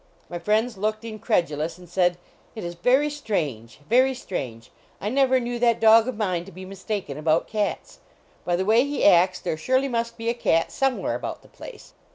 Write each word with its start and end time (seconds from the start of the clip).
My 0.29 0.39
friends 0.39 0.79
looked 0.79 1.05
incredulous, 1.05 1.77
and 1.77 1.87
said: 1.87 2.17
"It 2.55 2.63
is 2.63 2.73
very 2.73 3.07
strange; 3.11 3.77
very 3.87 4.15
strange. 4.15 4.71
I 4.99 5.09
never 5.09 5.39
knew 5.39 5.59
that 5.59 5.79
dog 5.79 6.07
of 6.07 6.17
mine 6.17 6.43
to 6.45 6.51
be 6.51 6.65
mistaken 6.65 7.19
about 7.19 7.47
cats. 7.47 7.99
By 8.43 8.55
the 8.55 8.65
way 8.65 8.83
he 8.83 9.05
acts 9.05 9.39
there 9.41 9.57
surely 9.57 9.87
must 9.89 10.17
be 10.17 10.27
a 10.27 10.33
cat 10.33 10.71
somewhere 10.71 11.13
about 11.13 11.43
the 11.43 11.49
place." 11.49 11.93